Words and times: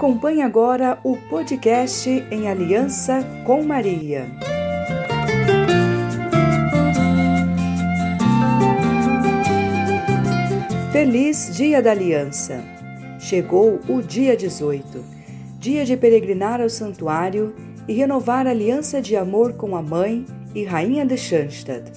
Acompanhe 0.00 0.40
agora 0.40 0.98
o 1.04 1.14
podcast 1.14 2.08
em 2.30 2.48
Aliança 2.48 3.22
com 3.44 3.62
Maria. 3.62 4.26
Feliz 10.90 11.54
Dia 11.54 11.82
da 11.82 11.90
Aliança! 11.90 12.64
Chegou 13.18 13.78
o 13.86 14.00
dia 14.00 14.34
18, 14.34 15.04
dia 15.58 15.84
de 15.84 15.98
peregrinar 15.98 16.62
ao 16.62 16.70
santuário 16.70 17.54
e 17.86 17.92
renovar 17.92 18.46
a 18.46 18.50
aliança 18.52 19.02
de 19.02 19.14
amor 19.16 19.52
com 19.52 19.76
a 19.76 19.82
mãe 19.82 20.24
e 20.54 20.64
rainha 20.64 21.04
de 21.04 21.18
Schanstatt. 21.18 21.92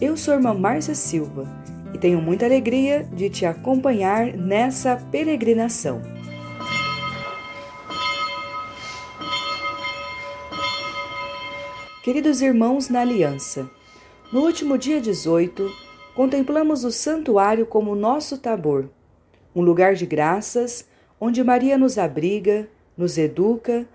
Eu 0.00 0.16
sou 0.16 0.34
irmã 0.34 0.54
Márcia 0.54 0.96
Silva 0.96 1.46
e 1.94 1.98
tenho 1.98 2.20
muita 2.20 2.46
alegria 2.46 3.06
de 3.12 3.30
te 3.30 3.46
acompanhar 3.46 4.36
nessa 4.36 4.96
peregrinação. 4.96 6.11
Queridos 12.02 12.42
irmãos 12.42 12.88
na 12.88 13.02
Aliança, 13.02 13.70
no 14.32 14.40
último 14.40 14.76
dia 14.76 15.00
18, 15.00 15.70
contemplamos 16.16 16.82
o 16.82 16.90
santuário 16.90 17.64
como 17.64 17.94
nosso 17.94 18.38
tabor, 18.38 18.90
um 19.54 19.62
lugar 19.62 19.94
de 19.94 20.04
graças 20.04 20.84
onde 21.20 21.44
Maria 21.44 21.78
nos 21.78 21.98
abriga, 21.98 22.68
nos 22.98 23.16
educa 23.16 23.86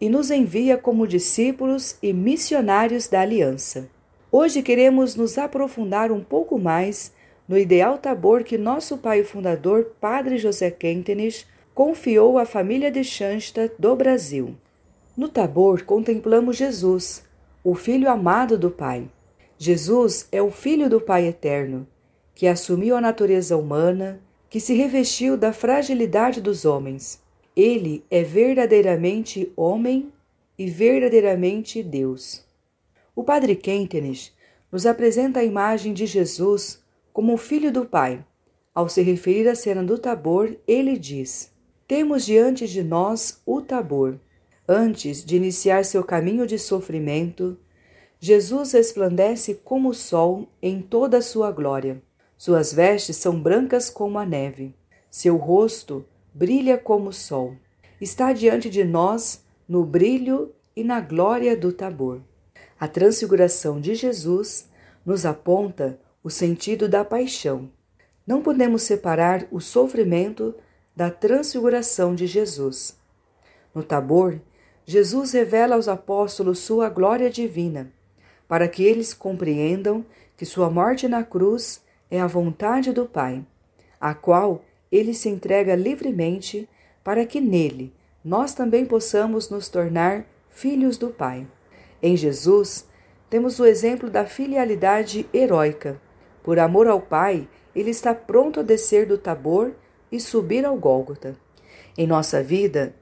e 0.00 0.08
nos 0.08 0.30
envia 0.30 0.78
como 0.78 1.08
discípulos 1.08 1.98
e 2.00 2.12
missionários 2.12 3.08
da 3.08 3.22
Aliança. 3.22 3.90
Hoje 4.30 4.62
queremos 4.62 5.16
nos 5.16 5.36
aprofundar 5.36 6.12
um 6.12 6.22
pouco 6.22 6.60
mais 6.60 7.12
no 7.48 7.58
ideal 7.58 7.98
tabor 7.98 8.44
que 8.44 8.56
nosso 8.56 8.96
pai 8.96 9.24
fundador, 9.24 9.90
Padre 10.00 10.38
José 10.38 10.70
Kentenich, 10.70 11.44
confiou 11.74 12.38
à 12.38 12.46
família 12.46 12.92
de 12.92 13.02
Schanstatt 13.02 13.74
do 13.76 13.96
Brasil. 13.96 14.54
No 15.16 15.28
tabor 15.28 15.82
contemplamos 15.82 16.56
Jesus, 16.56 17.25
o 17.68 17.74
Filho 17.74 18.08
amado 18.08 18.56
do 18.56 18.70
Pai. 18.70 19.10
Jesus 19.58 20.28
é 20.30 20.40
o 20.40 20.52
Filho 20.52 20.88
do 20.88 21.00
Pai 21.00 21.26
eterno, 21.26 21.84
que 22.32 22.46
assumiu 22.46 22.94
a 22.94 23.00
natureza 23.00 23.56
humana, 23.56 24.20
que 24.48 24.60
se 24.60 24.72
revestiu 24.72 25.36
da 25.36 25.52
fragilidade 25.52 26.40
dos 26.40 26.64
homens. 26.64 27.20
Ele 27.56 28.04
é 28.08 28.22
verdadeiramente 28.22 29.52
homem 29.56 30.12
e 30.56 30.70
verdadeiramente 30.70 31.82
Deus. 31.82 32.44
O 33.16 33.24
Padre 33.24 33.56
Kentenich 33.56 34.32
nos 34.70 34.86
apresenta 34.86 35.40
a 35.40 35.44
imagem 35.44 35.92
de 35.92 36.06
Jesus 36.06 36.80
como 37.12 37.34
o 37.34 37.36
Filho 37.36 37.72
do 37.72 37.84
Pai. 37.84 38.24
Ao 38.72 38.88
se 38.88 39.02
referir 39.02 39.48
à 39.48 39.56
cena 39.56 39.82
do 39.82 39.98
Tabor, 39.98 40.56
ele 40.68 40.96
diz: 40.96 41.50
Temos 41.88 42.24
diante 42.24 42.68
de 42.68 42.84
nós 42.84 43.42
o 43.44 43.60
Tabor, 43.60 44.20
Antes 44.68 45.24
de 45.24 45.36
iniciar 45.36 45.84
seu 45.84 46.02
caminho 46.02 46.46
de 46.46 46.58
sofrimento, 46.58 47.56
Jesus 48.18 48.72
resplandece 48.72 49.54
como 49.54 49.90
o 49.90 49.94
sol 49.94 50.48
em 50.60 50.82
toda 50.82 51.18
a 51.18 51.22
sua 51.22 51.52
glória. 51.52 52.02
Suas 52.36 52.72
vestes 52.72 53.16
são 53.16 53.40
brancas 53.40 53.88
como 53.88 54.18
a 54.18 54.26
neve. 54.26 54.74
Seu 55.10 55.36
rosto 55.36 56.04
brilha 56.34 56.76
como 56.76 57.10
o 57.10 57.12
sol. 57.12 57.54
Está 58.00 58.32
diante 58.32 58.68
de 58.68 58.82
nós 58.84 59.44
no 59.68 59.84
brilho 59.84 60.52
e 60.74 60.82
na 60.82 61.00
glória 61.00 61.56
do 61.56 61.72
Tabor. 61.72 62.20
A 62.78 62.88
transfiguração 62.88 63.80
de 63.80 63.94
Jesus 63.94 64.68
nos 65.04 65.24
aponta 65.24 65.98
o 66.22 66.28
sentido 66.28 66.88
da 66.88 67.04
paixão. 67.04 67.70
Não 68.26 68.42
podemos 68.42 68.82
separar 68.82 69.46
o 69.52 69.60
sofrimento 69.60 70.54
da 70.94 71.10
transfiguração 71.10 72.14
de 72.14 72.26
Jesus. 72.26 72.98
No 73.72 73.82
Tabor, 73.82 74.40
Jesus 74.86 75.32
revela 75.32 75.74
aos 75.74 75.88
apóstolos 75.88 76.60
sua 76.60 76.88
glória 76.88 77.28
divina, 77.28 77.92
para 78.46 78.68
que 78.68 78.84
eles 78.84 79.12
compreendam 79.12 80.06
que 80.36 80.46
sua 80.46 80.70
morte 80.70 81.08
na 81.08 81.24
cruz 81.24 81.82
é 82.08 82.20
a 82.20 82.26
vontade 82.28 82.92
do 82.92 83.04
Pai, 83.04 83.44
a 84.00 84.14
qual 84.14 84.64
ele 84.92 85.12
se 85.12 85.28
entrega 85.28 85.74
livremente 85.74 86.68
para 87.02 87.26
que 87.26 87.40
nele 87.40 87.92
nós 88.24 88.54
também 88.54 88.86
possamos 88.86 89.50
nos 89.50 89.68
tornar 89.68 90.24
filhos 90.50 90.96
do 90.96 91.08
Pai. 91.08 91.46
Em 92.00 92.16
Jesus, 92.16 92.86
temos 93.28 93.58
o 93.58 93.66
exemplo 93.66 94.08
da 94.08 94.24
filialidade 94.24 95.28
heróica. 95.34 96.00
Por 96.44 96.60
amor 96.60 96.86
ao 96.86 97.00
Pai, 97.00 97.48
ele 97.74 97.90
está 97.90 98.14
pronto 98.14 98.60
a 98.60 98.62
descer 98.62 99.04
do 99.06 99.18
Tabor 99.18 99.72
e 100.12 100.20
subir 100.20 100.64
ao 100.64 100.76
Gólgota. 100.76 101.36
Em 101.98 102.06
nossa 102.06 102.40
vida, 102.42 102.94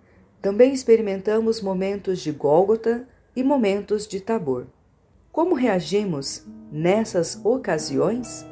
também 0.45 0.75
experimentamos 0.75 1.63
momentos 1.63 2.21
de 2.21 2.31
Gólgota 2.31 3.09
e 3.35 3.43
momentos 3.43 4.07
de 4.07 4.21
Tabor. 4.21 4.67
Como 5.33 5.55
reagimos 5.55 6.45
nessas 6.71 7.41
ocasiões? 7.43 8.45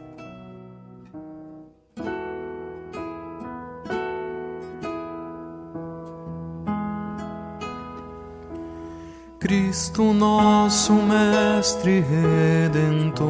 Cristo 9.38 10.14
nosso 10.14 10.94
Mestre 10.94 12.00
Redentor, 12.00 13.26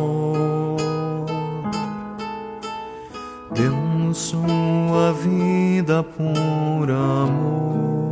deu-nos 3.52 4.18
sua 4.18 5.12
vida 5.14 6.04
por 6.04 6.88
amor 6.92 8.11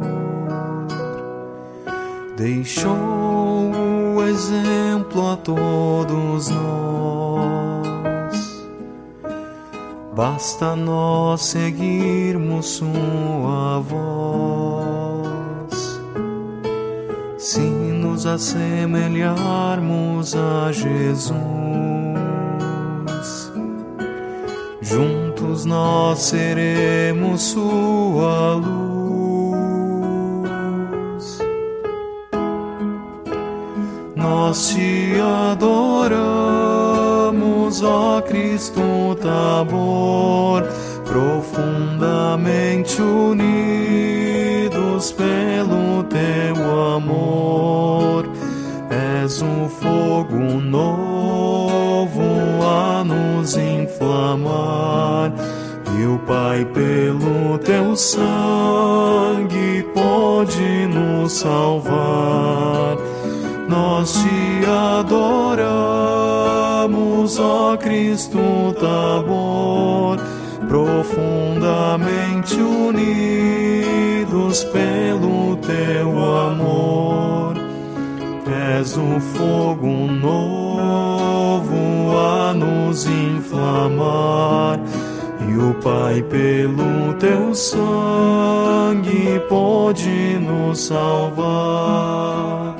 deixou 2.41 3.71
o 4.17 4.23
exemplo 4.23 5.33
a 5.33 5.37
todos 5.37 6.49
nós. 6.49 8.65
Basta 10.17 10.75
nós 10.75 11.43
seguirmos 11.43 12.67
sua 12.67 13.81
voz. 13.81 15.21
Se 17.37 17.61
nos 17.61 18.25
assemelharmos 18.25 20.35
a 20.35 20.73
Jesus, 20.73 21.35
juntos 24.81 25.67
nós 25.67 26.21
seremos 26.21 27.43
sua 27.43 28.55
luz. 28.55 29.50
Nós 34.51 34.71
te 34.71 35.15
adoramos, 35.53 35.81
ó 37.85 38.21
Cristo 38.21 39.17
Tabor, 39.23 40.65
profundamente 41.05 43.01
unidos 43.01 44.43
pelo 45.13 46.03
teu 46.03 46.57
amor. 46.97 48.29
És 49.23 49.41
um 49.41 49.69
fogo 49.69 50.35
novo 50.35 52.21
a 52.61 53.05
nos 53.05 53.57
inflamar. 53.57 55.33
E 55.97 56.07
o 56.07 56.19
Pai, 56.27 56.65
pelo 56.65 57.57
teu 57.59 57.95
sangue, 57.95 59.85
pode 59.95 60.89
nos 60.89 61.35
salvar 61.35 63.10
nós 63.71 64.13
te 64.13 64.67
adoramos, 64.99 66.19
ó 67.39 67.77
Cristo 67.77 68.41
Tabor, 68.81 70.19
profundamente 70.69 72.61
unidos 72.61 74.65
pelo 74.65 75.57
teu 75.59 76.11
amor. 76.49 77.55
És 78.77 78.97
um 78.97 79.21
fogo 79.21 79.87
novo 79.87 81.77
a 82.19 82.53
nos 82.53 83.07
inflamar. 83.07 84.81
E 85.49 85.57
o 85.57 85.73
Pai, 85.75 86.21
pelo 86.23 87.15
teu 87.21 87.55
sangue, 87.55 89.39
pode 89.49 90.41
nos 90.41 90.81
salvar 90.81 92.80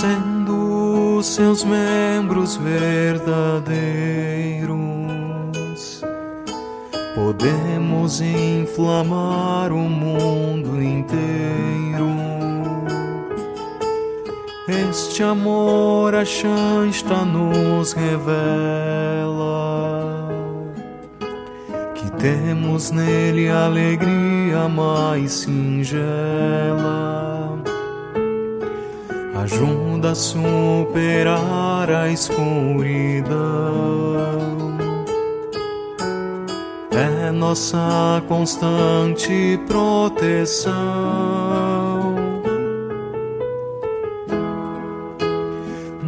sendo 0.00 1.22
seus 1.22 1.62
membros 1.62 2.56
verdadeiros, 2.56 3.70
podemos 7.14 8.22
inflamar 8.22 9.70
o 9.72 9.76
mundo 9.76 10.82
inteiro. 10.82 12.08
Este 14.88 15.22
amor 15.22 16.14
a 16.14 16.24
Shanta 16.24 17.22
nos 17.26 17.92
revela 17.92 19.28
que 21.94 22.10
temos 22.12 22.90
nele 22.90 23.50
alegria 23.50 24.66
mais 24.66 25.32
singela. 25.32 26.00
Ajuda 29.42 30.10
a 30.10 30.14
superar 30.14 31.90
a 31.90 32.08
escuridão 32.08 33.80
é 37.00 37.30
nossa 37.30 38.22
constante 38.28 39.58
proteção. 39.66 40.74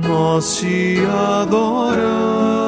Nós 0.07 0.57
te 0.57 0.99
adoramos, 1.41 2.61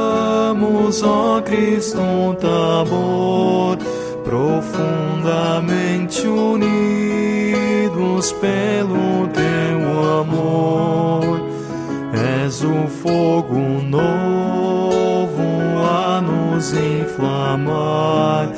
ó 1.02 1.42
Cristo 1.42 1.98
Tabor, 2.40 3.76
profundamente 4.24 6.26
unidos 8.24 8.32
pelo 8.32 9.28
teu 9.28 10.20
amor. 10.20 11.42
És 12.44 12.62
o 12.62 12.86
fogo 13.02 13.58
novo 13.82 15.42
a 15.82 16.20
nos 16.22 16.72
inflamar. 16.72 18.48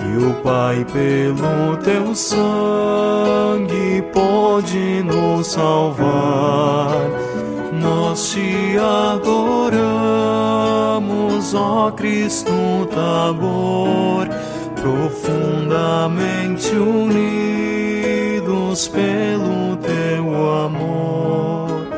E 0.00 0.16
o 0.24 0.34
Pai, 0.42 0.86
pelo 0.92 1.76
teu 1.78 2.14
sangue, 2.14 4.02
pode 4.12 5.02
nos 5.02 5.48
salvar. 5.48 7.10
Nós 7.72 8.30
te 8.30 8.76
adoramos, 8.78 9.94
ó 11.54 11.90
Cristo 11.92 12.52
Tabor, 12.90 14.28
profundamente 14.80 16.74
unidos 18.68 18.88
pelo 18.88 19.76
teu 19.78 20.50
amor. 20.50 21.88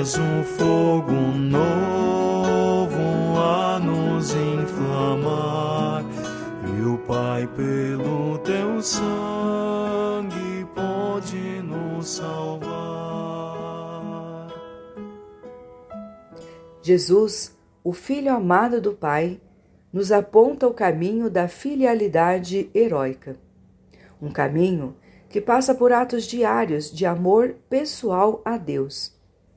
És 0.00 0.16
um 0.16 0.42
fogo 0.42 1.12
novo 1.12 3.00
a 3.38 3.78
nos 3.78 4.34
inflamar, 4.34 6.04
e 6.64 6.82
o 6.82 6.96
Pai, 6.98 7.46
pelo 7.48 8.38
teu 8.38 8.80
sangue, 8.80 10.66
pode 10.74 11.62
nos 11.62 12.08
salvar. 12.08 12.66
Jesus, 16.82 17.54
o 17.84 17.92
Filho 17.92 18.32
amado 18.32 18.80
do 18.80 18.92
Pai, 18.92 19.40
nos 19.92 20.10
aponta 20.12 20.66
o 20.66 20.74
caminho 20.74 21.28
da 21.28 21.48
filialidade 21.48 22.70
heróica. 22.74 23.36
Um 24.20 24.30
caminho 24.30 24.94
que 25.28 25.40
passa 25.40 25.74
por 25.74 25.92
atos 25.92 26.24
diários 26.24 26.90
de 26.90 27.04
amor 27.04 27.56
pessoal 27.68 28.40
a 28.44 28.56
Deus. 28.56 29.14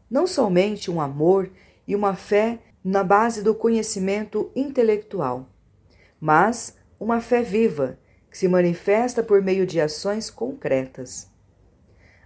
Não 0.10 0.26
somente 0.26 0.90
um 0.90 1.00
amor 1.00 1.52
e 1.88 1.96
uma 1.96 2.16
fé 2.16 2.60
na 2.84 3.04
base 3.04 3.44
do 3.44 3.54
conhecimento 3.54 4.52
intelectual, 4.56 5.48
mas 6.20 6.76
uma 7.00 7.22
fé 7.22 7.42
viva 7.42 8.00
que 8.30 8.38
se 8.38 8.48
manifesta 8.48 9.24
por 9.24 9.42
meio 9.42 9.66
de 9.66 9.80
ações 9.80 10.30
concretas. 10.30 11.30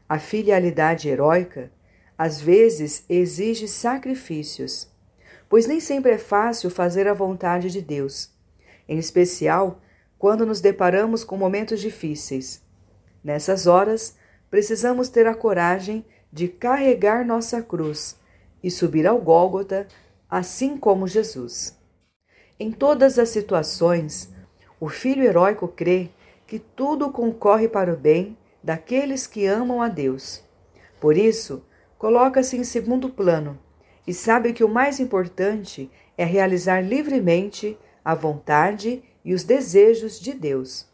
A 0.07 0.19
filialidade 0.19 1.09
heróica 1.09 1.71
às 2.17 2.39
vezes 2.39 3.03
exige 3.09 3.67
sacrifícios, 3.67 4.87
pois 5.49 5.65
nem 5.65 5.79
sempre 5.79 6.11
é 6.11 6.17
fácil 6.17 6.69
fazer 6.69 7.07
a 7.07 7.13
vontade 7.13 7.69
de 7.69 7.81
Deus, 7.81 8.31
em 8.87 8.97
especial 8.97 9.81
quando 10.17 10.45
nos 10.45 10.61
deparamos 10.61 11.23
com 11.23 11.35
momentos 11.35 11.81
difíceis. 11.81 12.61
Nessas 13.23 13.67
horas, 13.67 14.15
precisamos 14.49 15.09
ter 15.09 15.25
a 15.25 15.33
coragem 15.33 16.05
de 16.31 16.47
carregar 16.47 17.25
nossa 17.25 17.61
cruz 17.61 18.17
e 18.63 18.69
subir 18.69 19.07
ao 19.07 19.19
Gólgota, 19.19 19.87
assim 20.29 20.77
como 20.77 21.07
Jesus. 21.07 21.77
Em 22.59 22.71
todas 22.71 23.17
as 23.17 23.29
situações, 23.29 24.29
o 24.79 24.89
filho 24.89 25.23
heróico 25.23 25.67
crê 25.67 26.09
que 26.45 26.59
tudo 26.59 27.11
concorre 27.11 27.67
para 27.67 27.93
o 27.93 27.97
bem 27.97 28.37
daqueles 28.63 29.25
que 29.25 29.45
amam 29.45 29.81
a 29.81 29.87
Deus. 29.87 30.43
Por 30.99 31.17
isso, 31.17 31.65
coloca-se 31.97 32.57
em 32.57 32.63
segundo 32.63 33.09
plano 33.09 33.59
e 34.05 34.13
sabe 34.13 34.53
que 34.53 34.63
o 34.63 34.69
mais 34.69 34.99
importante 34.99 35.89
é 36.17 36.25
realizar 36.25 36.81
livremente 36.81 37.77
a 38.03 38.13
vontade 38.13 39.03
e 39.23 39.33
os 39.33 39.43
desejos 39.43 40.19
de 40.19 40.33
Deus. 40.33 40.87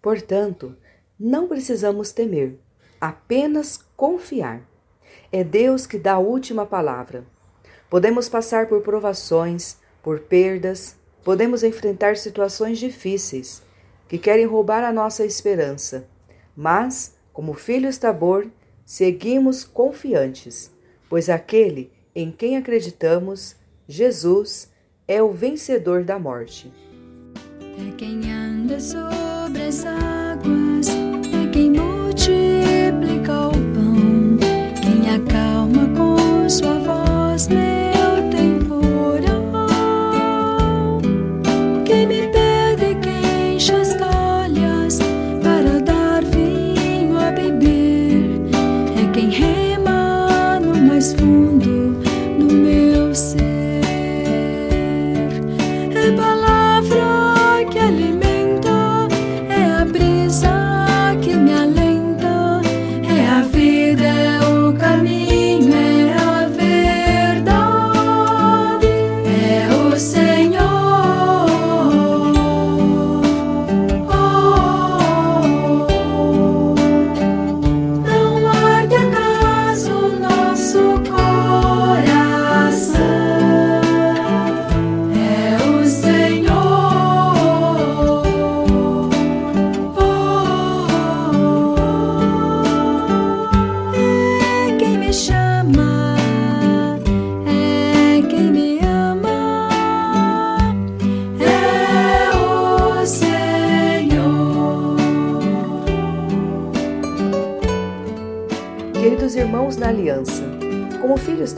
Portanto, 0.00 0.76
não 1.18 1.46
precisamos 1.48 2.12
temer, 2.12 2.58
apenas 3.00 3.78
confiar. 3.96 4.62
É 5.30 5.42
Deus 5.42 5.86
que 5.86 5.98
dá 5.98 6.14
a 6.14 6.18
última 6.18 6.66
palavra. 6.66 7.24
Podemos 7.88 8.28
passar 8.28 8.68
por 8.68 8.82
provações, 8.82 9.76
por 10.02 10.20
perdas, 10.20 10.96
podemos 11.24 11.62
enfrentar 11.62 12.16
situações 12.16 12.78
difíceis 12.78 13.62
que 14.08 14.18
querem 14.18 14.44
roubar 14.44 14.84
a 14.84 14.92
nossa 14.92 15.24
esperança, 15.24 16.06
mas, 16.56 17.16
como 17.32 17.54
filhos 17.54 17.96
Tabor, 17.96 18.46
seguimos 18.84 19.64
confiantes, 19.64 20.70
pois 21.08 21.28
aquele 21.28 21.90
em 22.14 22.30
quem 22.30 22.56
acreditamos, 22.56 23.56
Jesus, 23.88 24.70
é 25.08 25.22
o 25.22 25.32
vencedor 25.32 26.04
da 26.04 26.18
morte. 26.18 26.72
É 27.78 27.90
quem 27.96 28.30
anda 28.30 28.78
sobre 28.78 29.62
as 29.68 29.84
águas, 29.86 30.88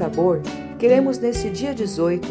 Tabor, 0.04 0.42
queremos 0.78 1.18
neste 1.18 1.48
dia 1.48 1.72
18 1.72 2.28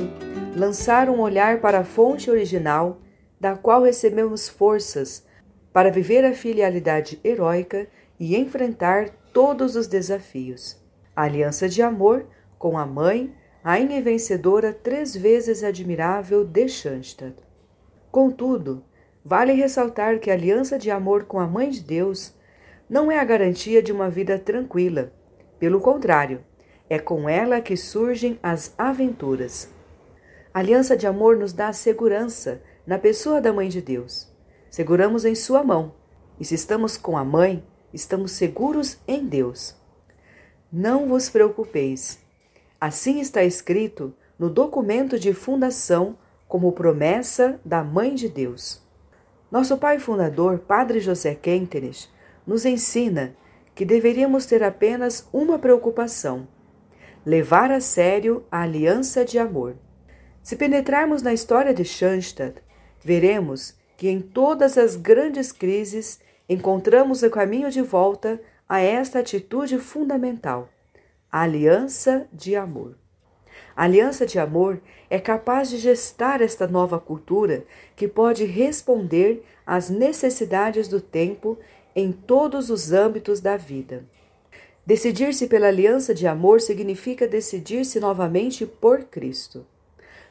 lançar 0.56 1.10
um 1.10 1.20
olhar 1.20 1.60
para 1.60 1.80
a 1.80 1.84
fonte 1.84 2.30
original 2.30 3.02
da 3.42 3.58
qual 3.58 3.82
recebemos 3.82 4.48
forças 4.48 5.26
para 5.74 5.90
viver 5.90 6.24
a 6.24 6.36
filialidade 6.36 7.20
heróica 7.24 7.88
e 8.20 8.36
enfrentar 8.36 9.10
todos 9.34 9.76
os 9.76 9.88
desafios. 9.88 10.80
A 11.16 11.24
aliança 11.24 11.68
de 11.68 11.82
amor 11.82 12.28
com 12.60 12.78
a 12.78 12.86
mãe, 12.86 13.34
rainha 13.64 13.98
e 13.98 14.04
vencedora 14.04 14.72
três 14.72 15.16
vezes 15.16 15.64
admirável 15.64 16.46
de 16.46 16.68
Schanstatt. 16.68 17.34
Contudo, 18.12 18.84
vale 19.26 19.52
ressaltar 19.52 20.20
que 20.20 20.30
a 20.30 20.36
aliança 20.36 20.78
de 20.78 20.92
amor 20.92 21.24
com 21.24 21.40
a 21.40 21.48
Mãe 21.48 21.72
de 21.72 21.82
Deus 21.82 22.36
não 22.88 23.12
é 23.12 23.18
a 23.18 23.24
garantia 23.24 23.82
de 23.82 23.92
uma 23.92 24.12
vida 24.12 24.38
tranquila. 24.38 25.12
Pelo 25.58 25.82
contrário, 25.82 26.42
é 26.94 27.00
com 27.00 27.28
ela 27.28 27.60
que 27.60 27.76
surgem 27.76 28.40
as 28.44 28.72
aventuras. 28.78 29.68
A 30.54 30.60
aliança 30.60 30.96
de 30.96 31.08
amor 31.08 31.36
nos 31.38 31.52
dá 31.52 31.74
segurança 31.74 32.62
na 32.86 33.00
pessoa 33.00 33.42
da 33.42 33.52
Mãe 33.52 33.68
de 33.68 33.82
Deus. 33.82 34.32
Seguramos 34.70 35.26
em 35.26 35.34
sua 35.34 35.64
mão 35.64 35.96
E 36.40 36.46
se 36.46 36.54
estamos 36.54 36.96
com 36.96 37.18
a 37.18 37.24
mãe, 37.24 37.64
estamos 37.92 38.34
seguros 38.34 39.00
em 39.08 39.26
Deus. 39.26 39.76
Não 40.72 41.08
vos 41.08 41.30
preocupeis. 41.30 42.20
Assim 42.80 43.20
está 43.20 43.44
escrito 43.44 44.14
no 44.38 44.50
documento 44.50 45.18
de 45.18 45.34
fundação 45.34 46.16
como 46.48 46.72
promessa 46.74 47.60
da 47.66 47.84
Mãe 47.84 48.14
de 48.14 48.30
Deus. 48.30 48.82
Nosso 49.52 49.78
pai 49.78 49.98
fundador, 49.98 50.60
Padre 50.60 51.00
José 51.00 51.34
Quenteres, 51.34 52.08
nos 52.46 52.66
ensina 52.66 53.36
que 53.74 53.84
deveríamos 53.84 54.46
ter 54.46 54.62
apenas 54.64 55.28
uma 55.34 55.58
preocupação: 55.58 56.48
levar 57.26 57.72
a 57.72 57.80
sério 57.80 58.44
a 58.52 58.62
aliança 58.62 59.24
de 59.24 59.40
amor. 59.40 59.76
Se 60.42 60.56
penetrarmos 60.56 61.22
na 61.22 61.34
história 61.34 61.74
de 61.74 61.86
Schanstatt, 61.86 62.62
veremos 63.02 63.76
que 63.96 64.10
em 64.10 64.20
todas 64.20 64.78
as 64.78 64.96
grandes 64.96 65.52
crises 65.52 66.20
encontramos 66.50 67.24
o 67.24 67.30
caminho 67.30 67.72
de 67.72 67.82
volta 67.82 68.42
a 68.68 68.80
esta 68.82 69.20
atitude 69.20 69.78
fundamental, 69.78 70.68
a 71.32 71.42
aliança 71.42 72.28
de 72.34 72.56
amor. 72.56 72.98
A 73.76 73.84
aliança 73.84 74.26
de 74.26 74.38
amor 74.38 74.82
é 75.10 75.20
capaz 75.20 75.70
de 75.70 75.78
gestar 75.78 76.42
esta 76.42 76.68
nova 76.68 77.00
cultura 77.00 77.66
que 77.96 78.08
pode 78.08 78.46
responder 78.46 79.44
às 79.66 79.90
necessidades 79.90 80.88
do 80.88 81.00
tempo 81.00 81.58
em 81.96 82.12
todos 82.12 82.70
os 82.70 82.92
âmbitos 82.92 83.40
da 83.40 83.56
vida. 83.56 84.06
Decidir-se 84.86 85.48
pela 85.48 85.68
aliança 85.68 86.14
de 86.14 86.28
amor 86.28 86.60
significa 86.60 87.26
decidir-se 87.26 88.00
novamente 88.00 88.66
por 88.66 89.06
Cristo. 89.06 89.66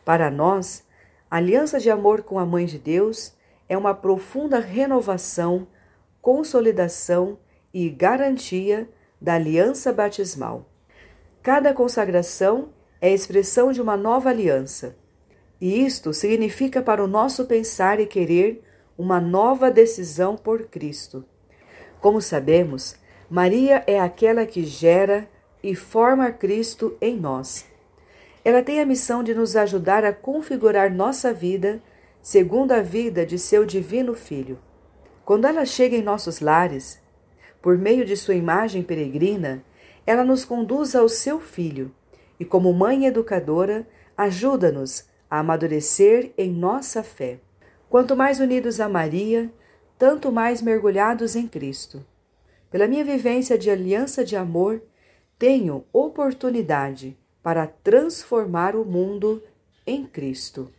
Para 0.04 0.30
nós, 0.30 0.84
a 1.30 1.38
aliança 1.38 1.80
de 1.80 1.90
amor 1.90 2.22
com 2.22 2.38
a 2.38 2.44
Mãe 2.44 2.66
de 2.66 2.78
Deus 2.78 3.32
é 3.66 3.78
uma 3.78 3.94
profunda 3.94 4.58
renovação, 4.58 5.66
consolidação 6.20 7.38
e 7.72 7.88
garantia 7.88 8.86
da 9.18 9.34
aliança 9.34 9.90
batismal. 9.90 10.68
Cada 11.42 11.72
consagração 11.72 12.74
é 13.00 13.08
a 13.08 13.14
expressão 13.14 13.72
de 13.72 13.80
uma 13.80 13.96
nova 13.96 14.28
aliança, 14.28 14.94
e 15.58 15.84
isto 15.84 16.12
significa 16.12 16.82
para 16.82 17.02
o 17.02 17.08
nosso 17.08 17.46
pensar 17.46 17.98
e 18.00 18.06
querer 18.06 18.62
uma 18.98 19.20
nova 19.20 19.70
decisão 19.70 20.36
por 20.36 20.64
Cristo. 20.64 21.24
Como 22.00 22.20
sabemos, 22.20 22.96
Maria 23.32 23.82
é 23.86 23.98
aquela 23.98 24.44
que 24.44 24.62
gera 24.62 25.26
e 25.62 25.74
forma 25.74 26.30
Cristo 26.30 26.98
em 27.00 27.16
nós. 27.16 27.64
Ela 28.44 28.62
tem 28.62 28.78
a 28.78 28.84
missão 28.84 29.22
de 29.22 29.34
nos 29.34 29.56
ajudar 29.56 30.04
a 30.04 30.12
configurar 30.12 30.92
nossa 30.92 31.32
vida 31.32 31.80
segundo 32.20 32.72
a 32.72 32.82
vida 32.82 33.24
de 33.24 33.38
seu 33.38 33.64
divino 33.64 34.12
Filho. 34.12 34.58
Quando 35.24 35.46
ela 35.46 35.64
chega 35.64 35.96
em 35.96 36.02
nossos 36.02 36.40
lares, 36.40 37.00
por 37.62 37.78
meio 37.78 38.04
de 38.04 38.18
sua 38.18 38.34
imagem 38.34 38.82
peregrina, 38.82 39.64
ela 40.06 40.24
nos 40.24 40.44
conduz 40.44 40.94
ao 40.94 41.08
seu 41.08 41.40
Filho 41.40 41.90
e, 42.38 42.44
como 42.44 42.70
mãe 42.74 43.06
educadora, 43.06 43.88
ajuda-nos 44.14 45.06
a 45.30 45.38
amadurecer 45.38 46.34
em 46.36 46.52
nossa 46.52 47.02
fé. 47.02 47.40
Quanto 47.88 48.14
mais 48.14 48.40
unidos 48.40 48.78
a 48.78 48.90
Maria, 48.90 49.50
tanto 49.98 50.30
mais 50.30 50.60
mergulhados 50.60 51.34
em 51.34 51.48
Cristo. 51.48 52.04
Pela 52.72 52.88
minha 52.88 53.04
vivência 53.04 53.58
de 53.58 53.70
aliança 53.70 54.24
de 54.24 54.34
amor, 54.34 54.82
tenho 55.38 55.84
oportunidade 55.92 57.14
para 57.42 57.66
transformar 57.66 58.74
o 58.74 58.82
mundo 58.82 59.42
em 59.86 60.06
Cristo. 60.06 60.72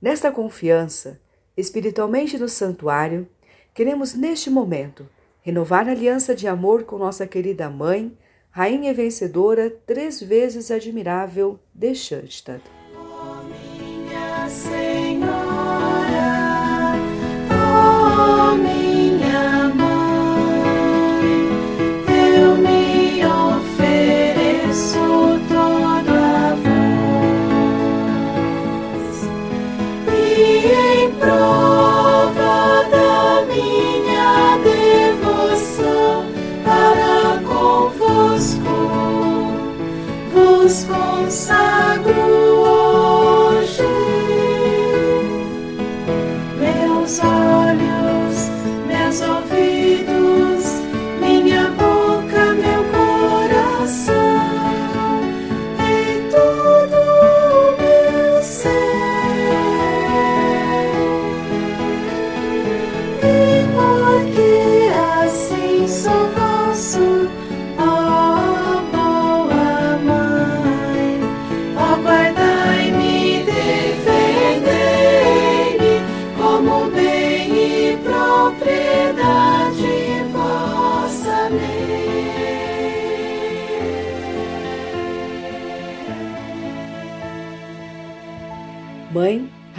Nesta 0.00 0.30
confiança, 0.30 1.18
espiritualmente 1.56 2.36
no 2.36 2.50
santuário, 2.50 3.26
queremos 3.72 4.12
neste 4.12 4.50
momento 4.50 5.08
renovar 5.40 5.88
a 5.88 5.92
aliança 5.92 6.34
de 6.34 6.46
amor 6.46 6.84
com 6.84 6.98
nossa 6.98 7.26
querida 7.26 7.70
mãe, 7.70 8.14
rainha 8.50 8.92
vencedora, 8.92 9.70
três 9.86 10.20
vezes 10.20 10.70
admirável 10.70 11.58
de 11.72 11.94
Schanstatt. 11.94 12.62
Oh, 12.94 13.42
minha 13.44 14.48
Senhora. 14.50 15.35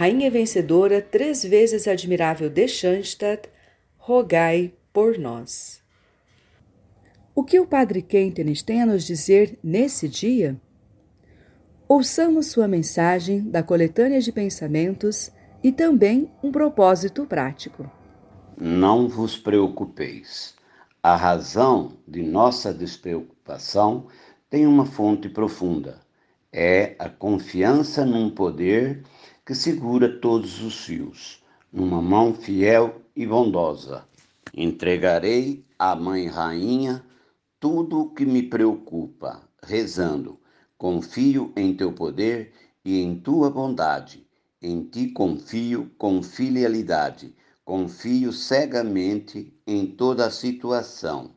Rainha 0.08 0.30
vencedora, 0.30 1.02
três 1.02 1.42
vezes 1.42 1.86
admirável 1.86 2.48
de 2.48 2.66
Schanstatt, 2.66 3.46
rogai 3.98 4.72
por 4.90 5.18
nós. 5.18 5.82
O 7.34 7.44
que 7.44 7.60
o 7.60 7.66
Padre 7.66 8.00
Kentenich 8.00 8.64
tem 8.64 8.80
a 8.80 8.86
nos 8.86 9.04
dizer 9.04 9.58
nesse 9.62 10.08
dia? 10.08 10.58
Ouçamos 11.86 12.46
sua 12.46 12.66
mensagem 12.66 13.42
da 13.50 13.62
coletânea 13.62 14.18
de 14.18 14.32
pensamentos 14.32 15.30
e 15.62 15.70
também 15.70 16.32
um 16.42 16.50
propósito 16.50 17.26
prático. 17.26 17.84
Não 18.56 19.10
vos 19.10 19.36
preocupeis. 19.36 20.54
A 21.02 21.16
razão 21.16 21.98
de 22.08 22.22
nossa 22.22 22.72
despreocupação 22.72 24.06
tem 24.48 24.66
uma 24.66 24.86
fonte 24.86 25.28
profunda. 25.28 26.00
É 26.50 26.96
a 26.98 27.10
confiança 27.10 28.06
num 28.06 28.30
poder 28.30 29.04
que 29.48 29.54
segura 29.54 30.10
todos 30.20 30.62
os 30.62 30.84
fios, 30.84 31.42
numa 31.72 32.02
mão 32.02 32.34
fiel 32.34 33.00
e 33.16 33.26
bondosa. 33.26 34.04
Entregarei 34.52 35.64
à 35.78 35.96
Mãe 35.96 36.26
Rainha 36.26 37.02
tudo 37.58 37.98
o 37.98 38.10
que 38.10 38.26
me 38.26 38.42
preocupa, 38.42 39.40
rezando: 39.62 40.38
confio 40.76 41.50
em 41.56 41.72
teu 41.74 41.94
poder 41.94 42.52
e 42.84 43.00
em 43.00 43.18
tua 43.18 43.48
bondade. 43.48 44.26
Em 44.60 44.82
ti 44.82 45.08
confio 45.12 45.90
com 45.96 46.22
filialidade, 46.22 47.34
confio 47.64 48.34
cegamente 48.34 49.50
em 49.66 49.86
toda 49.86 50.26
a 50.26 50.30
situação. 50.30 51.30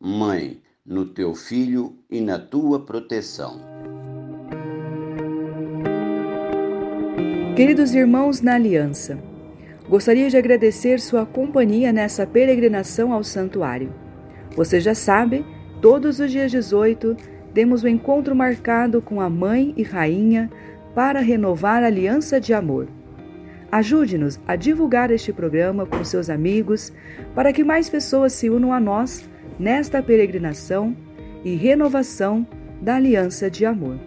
Mãe, 0.00 0.62
no 0.86 1.04
teu 1.04 1.34
filho 1.34 1.98
e 2.08 2.18
na 2.18 2.38
tua 2.38 2.80
proteção. 2.86 3.60
Queridos 7.58 7.92
irmãos 7.92 8.40
na 8.40 8.54
Aliança, 8.54 9.18
gostaria 9.88 10.30
de 10.30 10.36
agradecer 10.36 11.00
sua 11.00 11.26
companhia 11.26 11.92
nessa 11.92 12.24
peregrinação 12.24 13.12
ao 13.12 13.24
santuário. 13.24 13.92
Você 14.54 14.78
já 14.78 14.94
sabe, 14.94 15.44
todos 15.82 16.20
os 16.20 16.30
dias 16.30 16.52
18 16.52 17.16
temos 17.52 17.82
o 17.82 17.86
um 17.86 17.88
encontro 17.88 18.32
marcado 18.32 19.02
com 19.02 19.20
a 19.20 19.28
Mãe 19.28 19.74
e 19.76 19.82
Rainha 19.82 20.48
para 20.94 21.18
renovar 21.18 21.82
a 21.82 21.86
aliança 21.86 22.40
de 22.40 22.54
amor. 22.54 22.86
Ajude-nos 23.72 24.38
a 24.46 24.54
divulgar 24.54 25.10
este 25.10 25.32
programa 25.32 25.84
com 25.84 26.04
seus 26.04 26.30
amigos 26.30 26.92
para 27.34 27.52
que 27.52 27.64
mais 27.64 27.90
pessoas 27.90 28.34
se 28.34 28.48
unam 28.48 28.72
a 28.72 28.78
nós 28.78 29.28
nesta 29.58 30.00
peregrinação 30.00 30.96
e 31.44 31.56
renovação 31.56 32.46
da 32.80 32.94
aliança 32.94 33.50
de 33.50 33.66
amor. 33.66 33.98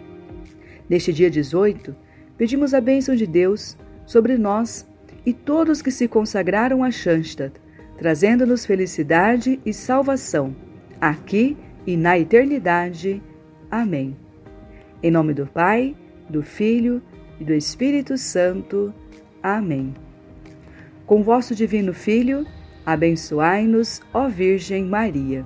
Neste 0.88 1.12
dia 1.12 1.28
18, 1.28 1.94
pedimos 2.36 2.74
a 2.74 2.80
bênção 2.80 3.14
de 3.14 3.26
Deus 3.26 3.76
sobre 4.06 4.36
nós 4.36 4.86
e 5.24 5.32
todos 5.32 5.80
que 5.80 5.90
se 5.90 6.08
consagraram 6.08 6.82
a 6.82 6.90
Schanstatt, 6.90 7.60
trazendo-nos 7.96 8.66
felicidade 8.66 9.60
e 9.64 9.72
salvação, 9.72 10.54
aqui 11.00 11.56
e 11.86 11.96
na 11.96 12.18
eternidade. 12.18 13.22
Amém. 13.70 14.16
Em 15.02 15.10
nome 15.10 15.34
do 15.34 15.46
Pai, 15.46 15.96
do 16.28 16.42
Filho 16.42 17.02
e 17.40 17.44
do 17.44 17.52
Espírito 17.52 18.16
Santo. 18.16 18.92
Amém. 19.42 19.94
Com 21.06 21.22
vosso 21.22 21.54
Divino 21.54 21.92
Filho, 21.92 22.46
abençoai-nos, 22.86 24.00
ó 24.12 24.28
Virgem 24.28 24.84
Maria. 24.84 25.44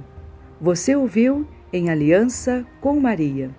Você 0.60 0.94
ouviu 0.94 1.46
em 1.72 1.90
aliança 1.90 2.66
com 2.80 2.98
Maria. 3.00 3.50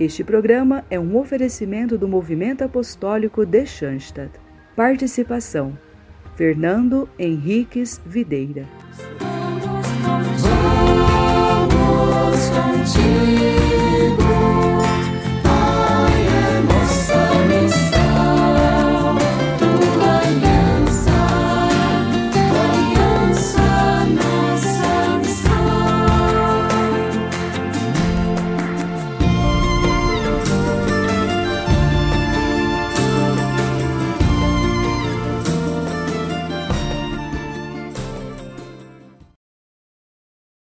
Este 0.00 0.22
programa 0.22 0.84
é 0.88 1.00
um 1.00 1.16
oferecimento 1.16 1.98
do 1.98 2.06
Movimento 2.06 2.62
Apostólico 2.62 3.44
de 3.44 3.66
Schanstatt. 3.66 4.30
Participação 4.76 5.76
Fernando 6.36 7.08
Henriques 7.18 8.00
Videira. 8.06 8.64